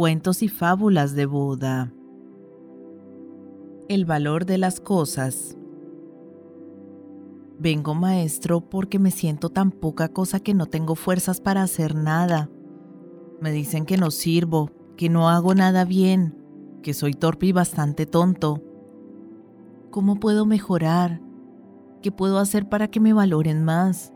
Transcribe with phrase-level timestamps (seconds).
[0.00, 1.92] Cuentos y fábulas de Buda.
[3.86, 5.58] El valor de las cosas.
[7.58, 12.48] Vengo maestro porque me siento tan poca cosa que no tengo fuerzas para hacer nada.
[13.42, 16.34] Me dicen que no sirvo, que no hago nada bien,
[16.82, 18.62] que soy torpe y bastante tonto.
[19.90, 21.20] ¿Cómo puedo mejorar?
[22.00, 24.14] ¿Qué puedo hacer para que me valoren más?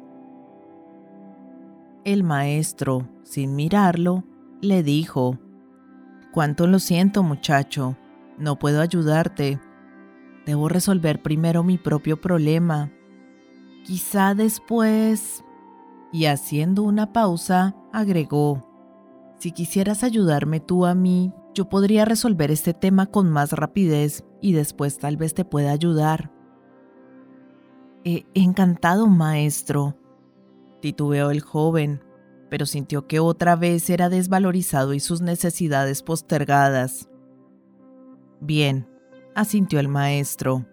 [2.04, 4.24] El maestro, sin mirarlo,
[4.62, 5.40] le dijo,
[6.34, 7.96] Cuánto lo siento muchacho,
[8.38, 9.60] no puedo ayudarte.
[10.44, 12.90] Debo resolver primero mi propio problema.
[13.84, 15.44] Quizá después...
[16.12, 18.68] Y haciendo una pausa, agregó,
[19.38, 24.54] Si quisieras ayudarme tú a mí, yo podría resolver este tema con más rapidez y
[24.54, 26.32] después tal vez te pueda ayudar.
[28.02, 29.96] encantado, maestro,
[30.80, 32.03] titubeó el joven,
[32.54, 37.08] pero sintió que otra vez era desvalorizado y sus necesidades postergadas.
[38.40, 38.88] Bien,
[39.34, 40.64] asintió el maestro.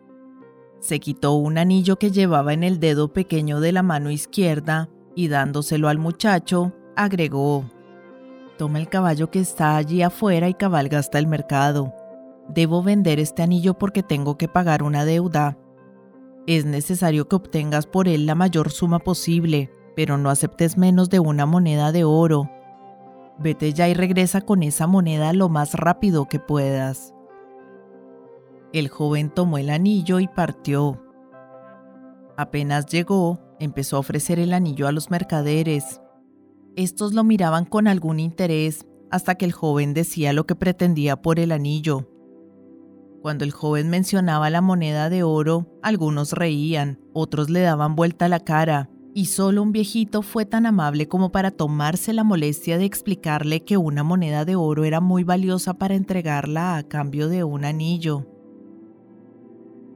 [0.79, 5.27] Se quitó un anillo que llevaba en el dedo pequeño de la mano izquierda y
[5.27, 7.65] dándoselo al muchacho, agregó,
[8.59, 11.95] Toma el caballo que está allí afuera y cabalga hasta el mercado.
[12.47, 15.57] Debo vender este anillo porque tengo que pagar una deuda.
[16.45, 21.19] Es necesario que obtengas por él la mayor suma posible pero no aceptes menos de
[21.19, 22.49] una moneda de oro.
[23.39, 27.13] Vete ya y regresa con esa moneda lo más rápido que puedas.
[28.73, 31.03] El joven tomó el anillo y partió.
[32.37, 36.01] Apenas llegó, empezó a ofrecer el anillo a los mercaderes.
[36.75, 41.39] Estos lo miraban con algún interés hasta que el joven decía lo que pretendía por
[41.39, 42.07] el anillo.
[43.21, 48.39] Cuando el joven mencionaba la moneda de oro, algunos reían, otros le daban vuelta la
[48.39, 53.63] cara, y solo un viejito fue tan amable como para tomarse la molestia de explicarle
[53.63, 58.25] que una moneda de oro era muy valiosa para entregarla a cambio de un anillo.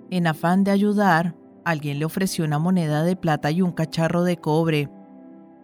[0.10, 4.38] En afán de ayudar, alguien le ofreció una moneda de plata y un cacharro de
[4.38, 4.90] cobre,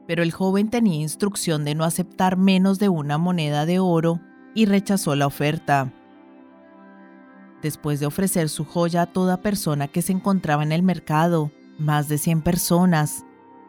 [0.07, 4.22] pero el joven tenía instrucción de no aceptar menos de una moneda de oro
[4.56, 5.94] y rechazó la oferta.
[7.61, 12.07] Después de ofrecer su joya a toda persona que se encontraba en el mercado, más
[12.07, 13.25] de 100 personas,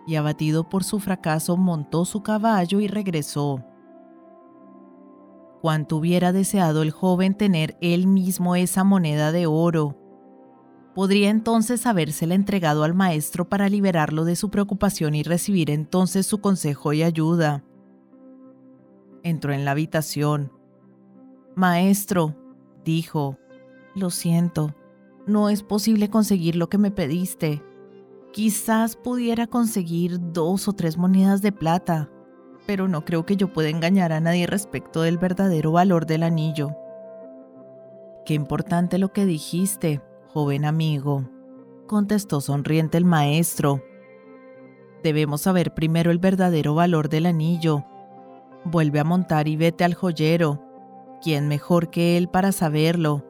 [0.06, 3.64] y abatido por su fracaso montó su caballo y regresó.
[5.60, 9.96] Cuanto hubiera deseado el joven tener él mismo esa moneda de oro,
[10.94, 16.40] podría entonces habérsela entregado al maestro para liberarlo de su preocupación y recibir entonces su
[16.40, 17.64] consejo y ayuda.
[19.22, 20.52] Entró en la habitación.
[21.54, 22.34] Maestro,
[22.84, 23.38] dijo,
[23.94, 24.74] lo siento,
[25.26, 27.62] no es posible conseguir lo que me pediste.
[28.32, 32.08] Quizás pudiera conseguir dos o tres monedas de plata,
[32.66, 36.74] pero no creo que yo pueda engañar a nadie respecto del verdadero valor del anillo.
[38.24, 41.28] Qué importante lo que dijiste, joven amigo,
[41.86, 43.82] contestó sonriente el maestro.
[45.02, 47.84] Debemos saber primero el verdadero valor del anillo.
[48.64, 50.62] Vuelve a montar y vete al joyero.
[51.20, 53.26] ¿Quién mejor que él para saberlo?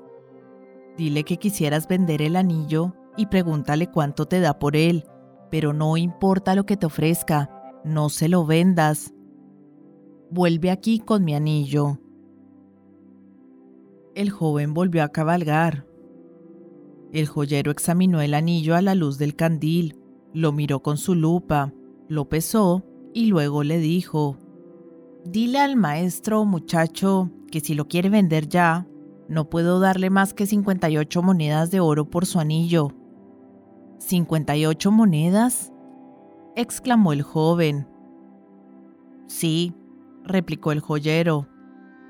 [0.97, 5.05] Dile que quisieras vender el anillo y pregúntale cuánto te da por él,
[5.51, 7.51] pero no importa lo que te ofrezca,
[7.85, 9.13] no se lo vendas.
[10.31, 11.99] Vuelve aquí con mi anillo.
[14.15, 15.87] El joven volvió a cabalgar.
[17.13, 19.99] El joyero examinó el anillo a la luz del candil,
[20.33, 21.73] lo miró con su lupa,
[22.09, 24.39] lo pesó y luego le dijo,
[25.25, 28.87] Dile al maestro muchacho que si lo quiere vender ya,
[29.29, 32.93] no puedo darle más que 58 monedas de oro por su anillo.
[34.09, 35.73] ¿58 monedas?
[36.57, 37.89] exclamó el joven.
[39.27, 39.75] Sí,
[40.25, 41.49] replicó el joyero.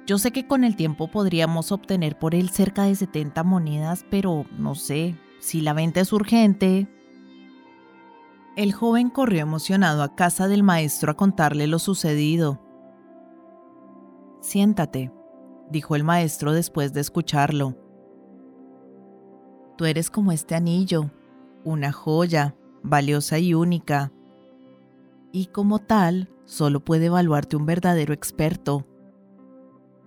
[0.06, 4.47] Yo sé que con el tiempo podríamos obtener por él cerca de 70 monedas, pero
[4.58, 6.88] no sé, si la venta es urgente.
[8.56, 12.61] El joven corrió emocionado a casa del maestro a contarle lo sucedido.
[14.40, 15.12] Siéntate,
[15.70, 17.76] dijo el maestro después de escucharlo.
[19.78, 21.11] Tú eres como este anillo,
[21.64, 24.12] una joya, valiosa y única.
[25.32, 28.87] Y como tal, solo puede evaluarte un verdadero experto.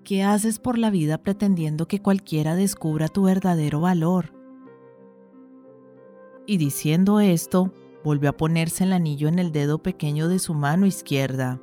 [0.03, 4.33] ¿Qué haces por la vida pretendiendo que cualquiera descubra tu verdadero valor?
[6.45, 7.73] Y diciendo esto,
[8.03, 11.59] volvió a ponerse el anillo en el dedo pequeño de su mano izquierda.